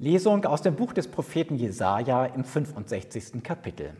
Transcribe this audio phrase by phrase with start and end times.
[0.00, 3.42] Lesung aus dem Buch des Propheten Jesaja im 65.
[3.42, 3.92] Kapitel.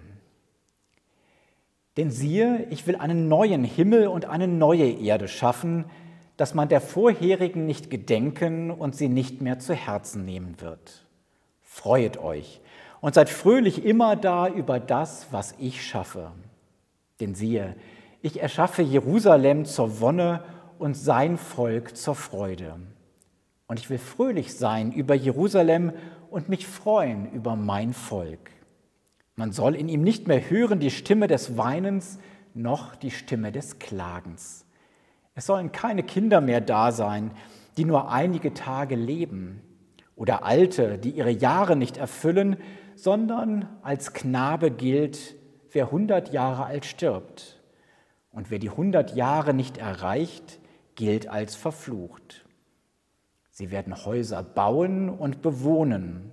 [1.98, 5.84] Denn siehe, ich will einen neuen Himmel und eine neue Erde schaffen,
[6.38, 11.04] dass man der vorherigen nicht gedenken und sie nicht mehr zu Herzen nehmen wird.
[11.60, 12.62] Freuet euch
[13.02, 16.32] und seid fröhlich immer da über das, was ich schaffe.
[17.20, 17.76] Denn siehe,
[18.22, 20.44] ich erschaffe Jerusalem zur Wonne
[20.78, 22.76] und sein Volk zur Freude.
[23.70, 25.92] Und ich will fröhlich sein über Jerusalem
[26.28, 28.50] und mich freuen über mein Volk.
[29.36, 32.18] Man soll in ihm nicht mehr hören die Stimme des Weinens
[32.52, 34.66] noch die Stimme des Klagens.
[35.36, 37.30] Es sollen keine Kinder mehr da sein,
[37.76, 39.62] die nur einige Tage leben,
[40.16, 42.56] oder Alte, die ihre Jahre nicht erfüllen,
[42.96, 45.36] sondern als Knabe gilt,
[45.70, 47.62] wer hundert Jahre alt stirbt.
[48.32, 50.58] Und wer die hundert Jahre nicht erreicht,
[50.96, 52.44] gilt als verflucht.
[53.60, 56.30] Sie werden Häuser bauen und bewohnen.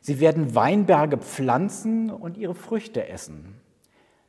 [0.00, 3.56] Sie werden Weinberge pflanzen und ihre Früchte essen.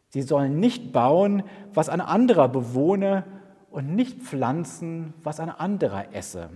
[0.09, 1.43] Sie sollen nicht bauen,
[1.73, 3.23] was ein anderer bewohne,
[3.69, 6.49] und nicht pflanzen, was ein anderer esse.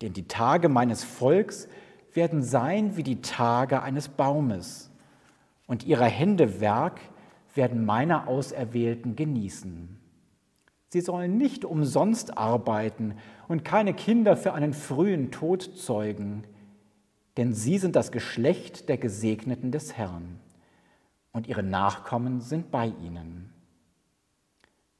[0.00, 1.68] Denn die Tage meines Volks
[2.14, 4.90] werden sein wie die Tage eines Baumes,
[5.66, 6.98] und ihrer Hände Werk
[7.54, 10.00] werden meine Auserwählten genießen.
[10.94, 13.16] Sie sollen nicht umsonst arbeiten
[13.48, 16.44] und keine Kinder für einen frühen Tod zeugen,
[17.36, 20.38] denn sie sind das Geschlecht der Gesegneten des Herrn,
[21.32, 23.50] und ihre Nachkommen sind bei ihnen.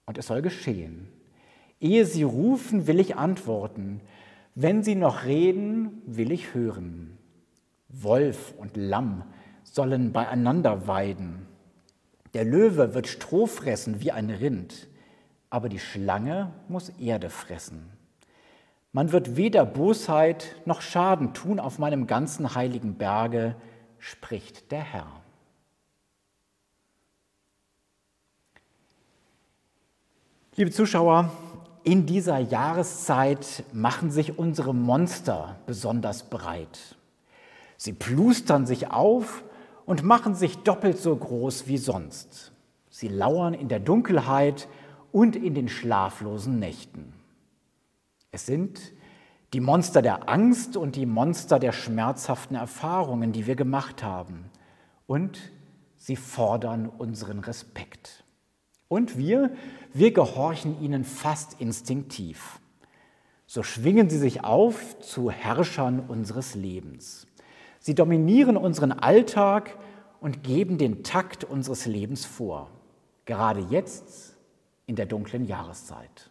[0.05, 1.07] Und es soll geschehen.
[1.79, 4.01] Ehe sie rufen, will ich antworten.
[4.57, 7.17] Wenn sie noch reden, will ich hören.
[7.89, 9.23] Wolf und Lamm
[9.63, 11.47] sollen beieinander weiden.
[12.33, 14.89] Der Löwe wird Stroh fressen wie ein Rind
[15.55, 17.89] aber die Schlange muss Erde fressen.
[18.91, 23.55] Man wird weder Bosheit noch Schaden tun auf meinem ganzen heiligen Berge,
[24.01, 25.07] spricht der Herr.
[30.57, 31.31] Liebe Zuschauer,
[31.85, 36.97] in dieser Jahreszeit machen sich unsere Monster besonders breit.
[37.77, 39.45] Sie plustern sich auf
[39.87, 42.51] und machen sich doppelt so groß wie sonst.
[42.91, 44.67] Sie lauern in der Dunkelheit
[45.15, 47.13] und in den schlaflosen Nächten.
[48.33, 48.81] Es sind
[49.53, 54.47] die Monster der Angst und die Monster der schmerzhaften Erfahrungen, die wir gemacht haben.
[55.07, 55.39] Und
[55.95, 58.25] sie fordern unseren Respekt.
[58.89, 59.53] Und wir,
[59.93, 62.59] wir gehorchen ihnen fast instinktiv.
[63.47, 67.29] So schwingen sie sich auf zu Herrschern unseres Lebens.
[67.79, 69.79] Sie dominieren unseren Alltag
[70.21, 72.69] und geben den Takt unseres Lebens vor.
[73.27, 74.34] Gerade jetzt
[74.87, 76.31] in der dunklen Jahreszeit.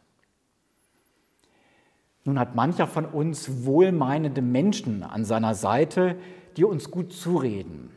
[2.26, 6.18] Nun hat mancher von uns wohlmeinende Menschen an seiner Seite,
[6.56, 7.92] die uns gut zureden.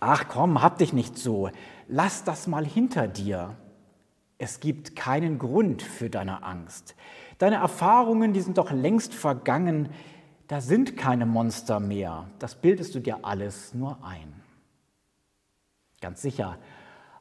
[0.00, 1.50] Ach komm, hab dich nicht so,
[1.88, 3.56] lass das mal hinter dir.
[4.36, 6.96] Es gibt keinen Grund für deine Angst.
[7.38, 9.88] Deine Erfahrungen, die sind doch längst vergangen,
[10.48, 12.28] da sind keine Monster mehr.
[12.38, 14.42] Das bildest du dir alles nur ein.
[16.00, 16.58] Ganz sicher,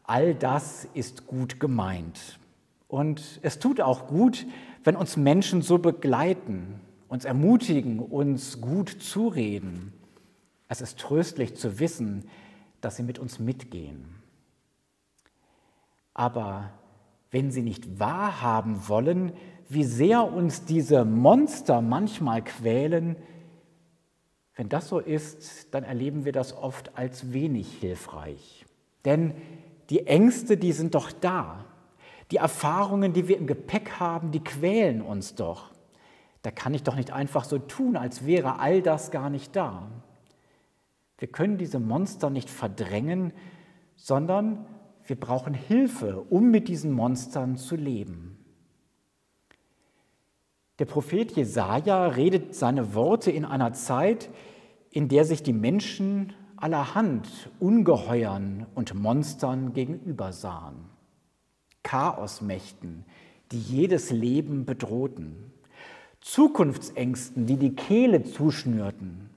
[0.03, 2.39] All das ist gut gemeint.
[2.87, 4.45] Und es tut auch gut,
[4.83, 9.93] wenn uns Menschen so begleiten, uns ermutigen, uns gut zureden.
[10.67, 12.25] Es ist tröstlich zu wissen,
[12.81, 14.05] dass sie mit uns mitgehen.
[16.13, 16.71] Aber
[17.31, 19.31] wenn sie nicht wahrhaben wollen,
[19.69, 23.15] wie sehr uns diese Monster manchmal quälen,
[24.55, 28.65] wenn das so ist, dann erleben wir das oft als wenig hilfreich.
[29.06, 29.33] Denn
[29.94, 31.66] die Ängste, die sind doch da.
[32.31, 35.69] Die Erfahrungen, die wir im Gepäck haben, die quälen uns doch.
[36.42, 39.92] Da kann ich doch nicht einfach so tun, als wäre all das gar nicht da.
[41.19, 43.34] Wir können diese Monster nicht verdrängen,
[43.95, 44.66] sondern
[45.06, 48.44] wir brauchen Hilfe, um mit diesen Monstern zu leben.
[50.80, 54.31] Der Prophet Jesaja redet seine Worte in einer Zeit,
[54.90, 57.27] in der sich die Menschen allerhand
[57.60, 60.86] Ungeheuern und Monstern gegenüber sahen.
[61.83, 63.04] Chaosmächten,
[63.51, 65.51] die jedes Leben bedrohten.
[66.21, 69.30] Zukunftsängsten, die die Kehle zuschnürten.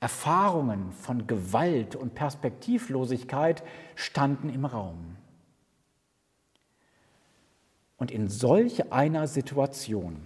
[0.00, 3.62] Erfahrungen von Gewalt und Perspektivlosigkeit
[3.94, 5.16] standen im Raum.
[7.96, 10.16] Und in solch einer Situation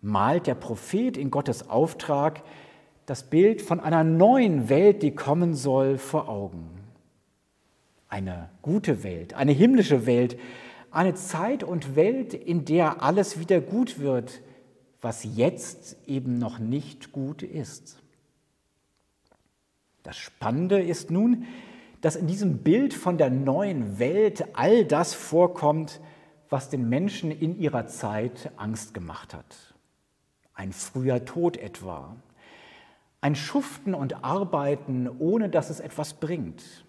[0.00, 2.42] malt der Prophet in Gottes Auftrag
[3.10, 6.70] das Bild von einer neuen Welt, die kommen soll, vor Augen.
[8.08, 10.38] Eine gute Welt, eine himmlische Welt,
[10.92, 14.42] eine Zeit und Welt, in der alles wieder gut wird,
[15.00, 17.98] was jetzt eben noch nicht gut ist.
[20.04, 21.46] Das Spannende ist nun,
[22.02, 26.00] dass in diesem Bild von der neuen Welt all das vorkommt,
[26.48, 29.74] was den Menschen in ihrer Zeit Angst gemacht hat.
[30.54, 32.14] Ein früher Tod etwa,
[33.20, 36.84] ein Schuften und Arbeiten, ohne dass es etwas bringt,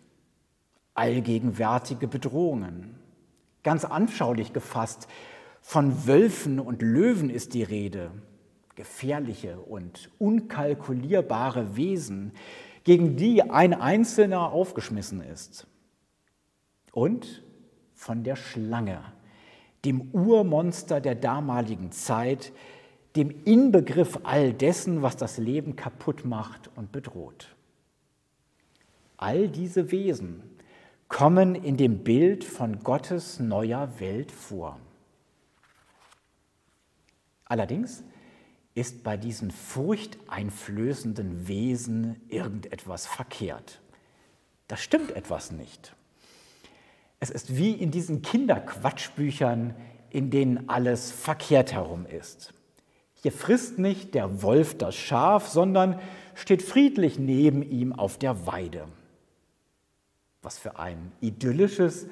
[0.94, 2.96] allgegenwärtige Bedrohungen.
[3.64, 5.08] Ganz anschaulich gefasst,
[5.62, 8.12] von Wölfen und Löwen ist die Rede,
[8.76, 12.32] gefährliche und unkalkulierbare Wesen,
[12.84, 15.68] gegen die ein Einzelner aufgeschmissen ist.
[16.92, 17.44] Und
[17.94, 19.04] von der Schlange,
[19.86, 22.52] dem Urmonster der damaligen Zeit,
[23.16, 27.56] dem Inbegriff all dessen, was das Leben kaputt macht und bedroht.
[29.18, 30.42] All diese Wesen
[31.08, 34.80] kommen in dem Bild von Gottes neuer Welt vor.
[37.46, 38.04] Allerdings
[38.74, 43.82] ist bei diesen furchteinflößenden Wesen irgendetwas verkehrt.
[44.70, 45.94] Da stimmt etwas nicht.
[47.20, 49.76] Es ist wie in diesen Kinderquatschbüchern,
[50.10, 52.54] in denen alles verkehrt herum ist.
[53.22, 56.00] Hier frisst nicht der Wolf das Schaf, sondern
[56.34, 58.88] steht friedlich neben ihm auf der Weide.
[60.42, 62.08] Was für ein idyllisches,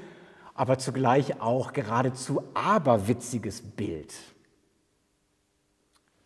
[0.53, 4.13] aber zugleich auch geradezu aberwitziges Bild.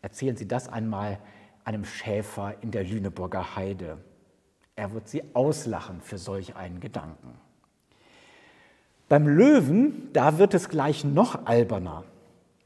[0.01, 1.19] Erzählen Sie das einmal
[1.63, 3.99] einem Schäfer in der Lüneburger Heide.
[4.75, 7.35] Er wird Sie auslachen für solch einen Gedanken.
[9.07, 12.03] Beim Löwen, da wird es gleich noch alberner.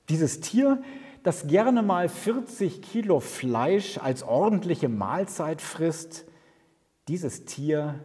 [0.09, 0.81] Dieses Tier,
[1.23, 6.25] das gerne mal 40 Kilo Fleisch als ordentliche Mahlzeit frisst,
[7.07, 7.99] dieses Tier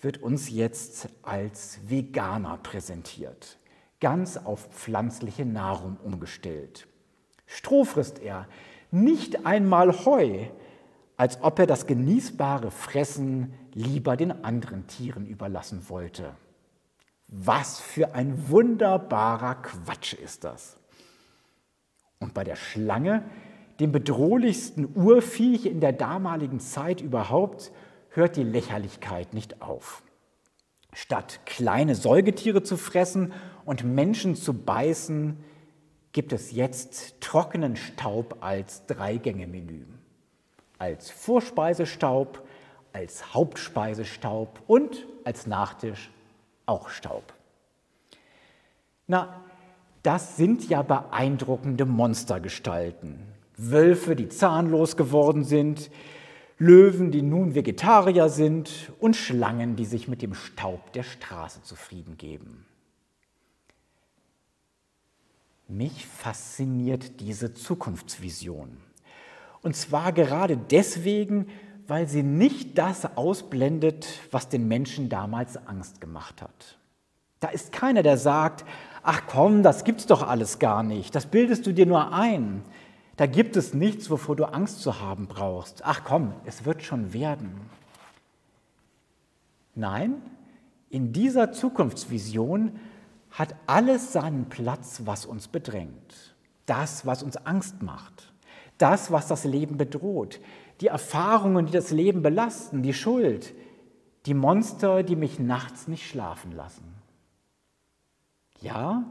[0.00, 3.58] wird uns jetzt als Veganer präsentiert,
[4.00, 6.86] ganz auf pflanzliche Nahrung umgestellt.
[7.46, 8.46] Stroh frisst er,
[8.90, 10.46] nicht einmal Heu,
[11.16, 16.34] als ob er das genießbare Fressen lieber den anderen Tieren überlassen wollte.
[17.28, 20.78] Was für ein wunderbarer Quatsch ist das.
[22.18, 23.22] Und bei der Schlange,
[23.80, 27.72] dem bedrohlichsten Urviech in der damaligen Zeit überhaupt,
[28.10, 30.02] hört die Lächerlichkeit nicht auf.
[30.92, 33.32] Statt kleine Säugetiere zu fressen
[33.66, 35.36] und Menschen zu beißen,
[36.12, 39.84] gibt es jetzt trockenen Staub als Dreigänge-Menü.
[40.78, 42.46] Als Vorspeisestaub,
[42.94, 46.10] als Hauptspeisestaub und als Nachtisch
[46.64, 47.34] auch Staub.
[49.06, 49.44] Na,
[50.06, 53.18] das sind ja beeindruckende Monstergestalten.
[53.56, 55.90] Wölfe, die zahnlos geworden sind,
[56.58, 62.16] Löwen, die nun Vegetarier sind und Schlangen, die sich mit dem Staub der Straße zufrieden
[62.16, 62.64] geben.
[65.66, 68.76] Mich fasziniert diese Zukunftsvision.
[69.62, 71.48] Und zwar gerade deswegen,
[71.88, 76.78] weil sie nicht das ausblendet, was den Menschen damals Angst gemacht hat.
[77.40, 78.64] Da ist keiner, der sagt,
[79.06, 82.62] ach komm, das gibt's doch alles gar nicht, das bildest du dir nur ein.
[83.16, 85.82] Da gibt es nichts, wovor du Angst zu haben brauchst.
[85.86, 87.60] Ach komm, es wird schon werden.
[89.74, 90.20] Nein,
[90.90, 92.78] in dieser Zukunftsvision
[93.30, 96.34] hat alles seinen Platz, was uns bedrängt.
[96.66, 98.32] Das, was uns Angst macht.
[98.76, 100.40] Das, was das Leben bedroht.
[100.80, 102.82] Die Erfahrungen, die das Leben belasten.
[102.82, 103.54] Die Schuld.
[104.26, 106.95] Die Monster, die mich nachts nicht schlafen lassen.
[108.60, 109.04] Ja,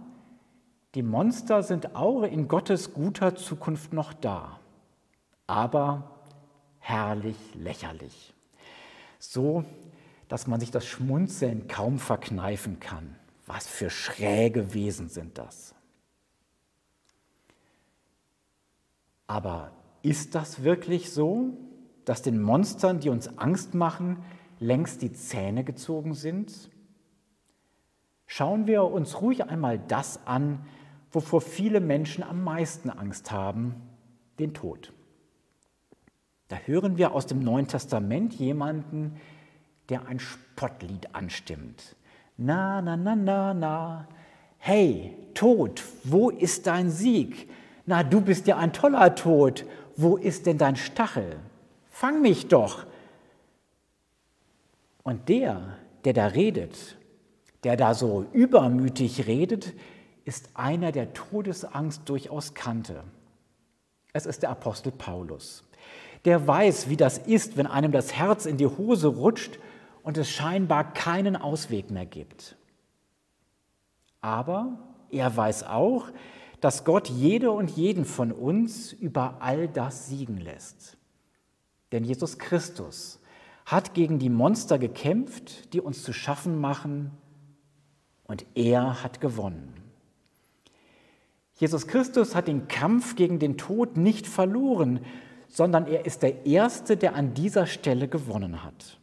[0.96, 4.60] die Monster sind auch in Gottes guter Zukunft noch da.
[5.48, 6.22] Aber
[6.80, 8.34] herrlich lächerlich.
[9.20, 9.66] So,
[10.28, 13.16] dass man sich das Schmunzeln kaum verkneifen kann.
[13.46, 15.76] Was für schräge Wesen sind das?
[19.28, 19.72] Aber
[20.02, 21.58] ist das wirklich so,
[22.06, 24.24] dass den Monstern, die uns Angst machen,
[24.60, 26.70] längst die Zähne gezogen sind?
[28.28, 30.60] Schauen wir uns ruhig einmal das an,
[31.12, 33.76] wovor viele Menschen am meisten Angst haben,
[34.40, 34.92] den Tod.
[36.48, 39.20] Da hören wir aus dem Neuen Testament jemanden,
[39.90, 41.96] der ein Spottlied anstimmt.
[42.38, 44.08] Na, na, na, na, na.
[44.58, 47.50] Hey, Tod, wo ist dein Sieg?
[47.86, 49.66] Na, du bist ja ein toller Tod.
[49.96, 51.40] Wo ist denn dein Stachel?
[51.90, 52.86] Fang mich doch.
[55.04, 56.98] Und der, der da redet,
[57.66, 59.74] der da so übermütig redet,
[60.24, 63.04] ist einer, der Todesangst durchaus kannte.
[64.14, 65.64] Es ist der Apostel Paulus.
[66.26, 69.58] Der weiß, wie das ist, wenn einem das Herz in die Hose rutscht
[70.04, 72.56] und es scheinbar keinen Ausweg mehr gibt.
[74.22, 74.78] Aber
[75.10, 76.10] er weiß auch,
[76.62, 80.98] dass Gott jede und jeden von uns über all das siegen lässt.
[81.92, 83.20] Denn Jesus Christus
[83.66, 87.12] hat gegen die Monster gekämpft, die uns zu schaffen machen,
[88.28, 89.74] und er hat gewonnen.
[91.58, 95.00] Jesus Christus hat den Kampf gegen den Tod nicht verloren,
[95.48, 99.00] sondern er ist der Erste, der an dieser Stelle gewonnen hat.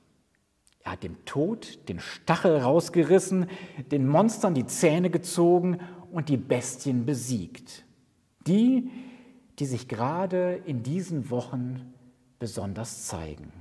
[0.85, 3.47] Er hat dem Tod den Stachel rausgerissen,
[3.91, 5.79] den Monstern die Zähne gezogen
[6.11, 7.85] und die Bestien besiegt.
[8.47, 8.91] Die,
[9.59, 11.95] die sich gerade in diesen Wochen
[12.39, 13.53] besonders zeigen.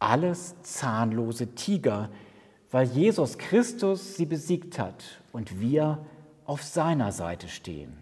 [0.00, 2.10] Alles zahnlose Tiger,
[2.70, 6.04] weil Jesus Christus sie besiegt hat und wir
[6.44, 7.96] auf seiner Seite stehen.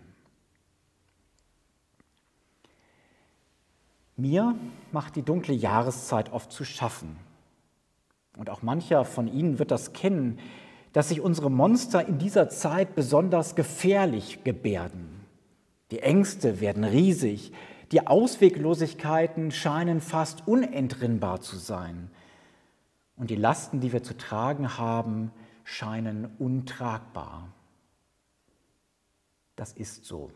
[4.16, 4.56] Mir
[4.90, 7.16] macht die dunkle Jahreszeit oft zu schaffen.
[8.36, 10.38] Und auch mancher von Ihnen wird das kennen,
[10.92, 15.24] dass sich unsere Monster in dieser Zeit besonders gefährlich gebärden.
[15.90, 17.52] Die Ängste werden riesig,
[17.92, 22.10] die Ausweglosigkeiten scheinen fast unentrinnbar zu sein.
[23.18, 25.32] Und die Lasten, die wir zu tragen haben,
[25.64, 27.48] scheinen untragbar.
[29.56, 30.30] Das ist so.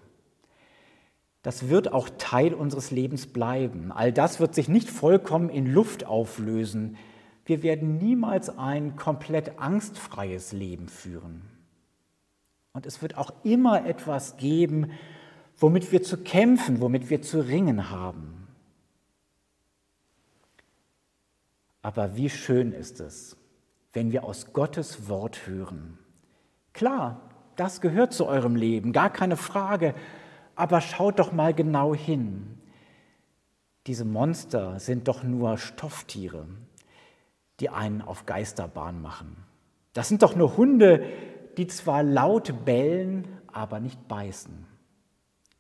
[1.43, 3.91] Das wird auch Teil unseres Lebens bleiben.
[3.93, 6.97] All das wird sich nicht vollkommen in Luft auflösen.
[7.45, 11.43] Wir werden niemals ein komplett angstfreies Leben führen.
[12.73, 14.93] Und es wird auch immer etwas geben,
[15.57, 18.42] womit wir zu kämpfen, womit wir zu ringen haben.
[21.83, 23.37] Aber wie schön ist es,
[23.93, 25.99] wenn wir aus Gottes Wort hören.
[26.73, 27.21] Klar,
[27.57, 29.95] das gehört zu eurem Leben, gar keine Frage,
[30.55, 32.59] aber schaut doch mal genau hin.
[33.87, 36.47] Diese Monster sind doch nur Stofftiere,
[37.61, 39.37] die einen auf Geisterbahn machen.
[39.93, 41.05] Das sind doch nur Hunde,
[41.57, 44.67] die zwar laut bellen, aber nicht beißen.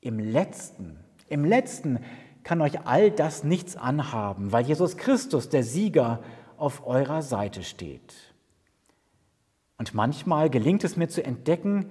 [0.00, 0.98] Im letzten,
[1.28, 1.98] im letzten
[2.44, 6.22] kann euch all das nichts anhaben, weil Jesus Christus, der Sieger,
[6.56, 8.14] auf eurer Seite steht.
[9.78, 11.90] Und manchmal gelingt es mir zu entdecken,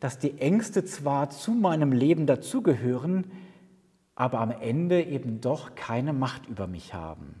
[0.00, 3.30] dass die Ängste zwar zu meinem Leben dazugehören,
[4.14, 7.34] aber am Ende eben doch keine Macht über mich haben.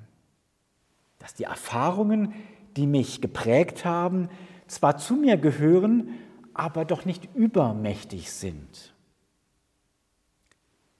[1.18, 2.34] Dass die Erfahrungen,
[2.76, 4.28] die mich geprägt haben,
[4.66, 6.10] zwar zu mir gehören,
[6.54, 8.94] aber doch nicht übermächtig sind.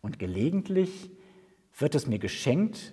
[0.00, 1.10] Und gelegentlich
[1.78, 2.92] wird es mir geschenkt,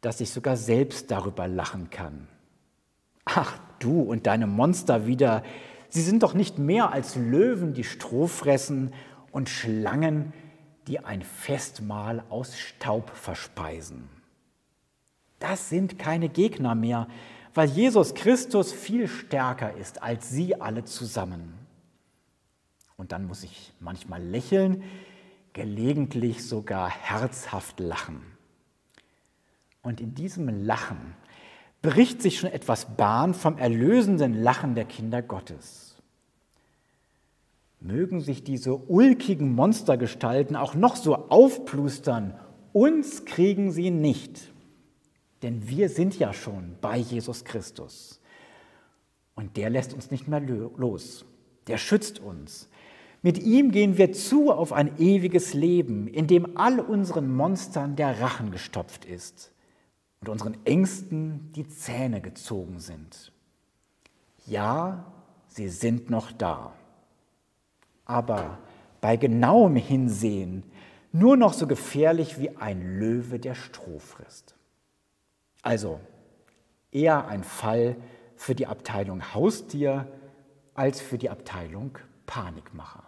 [0.00, 2.28] dass ich sogar selbst darüber lachen kann.
[3.24, 5.42] Ach, du und deine Monster wieder,
[5.88, 8.92] sie sind doch nicht mehr als Löwen, die Stroh fressen
[9.32, 10.32] und Schlangen,
[10.86, 14.08] die ein Festmahl aus Staub verspeisen.
[15.38, 17.08] Das sind keine Gegner mehr,
[17.54, 21.54] weil Jesus Christus viel stärker ist als sie alle zusammen.
[22.96, 24.82] Und dann muss ich manchmal lächeln,
[25.52, 28.20] gelegentlich sogar herzhaft lachen.
[29.82, 31.14] Und in diesem Lachen
[31.82, 35.96] bricht sich schon etwas Bahn vom erlösenden Lachen der Kinder Gottes.
[37.80, 42.38] Mögen sich diese ulkigen Monstergestalten auch noch so aufplustern,
[42.72, 44.52] uns kriegen sie nicht.
[45.42, 48.20] Denn wir sind ja schon bei Jesus Christus.
[49.34, 51.24] Und der lässt uns nicht mehr los.
[51.68, 52.68] Der schützt uns.
[53.22, 58.20] Mit ihm gehen wir zu auf ein ewiges Leben, in dem all unseren Monstern der
[58.20, 59.52] Rachen gestopft ist
[60.20, 63.32] und unseren Ängsten die Zähne gezogen sind.
[64.46, 65.12] Ja,
[65.48, 66.72] sie sind noch da.
[68.04, 68.58] Aber
[69.00, 70.62] bei genauem Hinsehen
[71.12, 74.54] nur noch so gefährlich wie ein Löwe, der Stroh frisst.
[75.62, 76.00] Also
[76.92, 77.96] eher ein Fall
[78.36, 80.06] für die Abteilung Haustier
[80.74, 83.07] als für die Abteilung Panikmacher.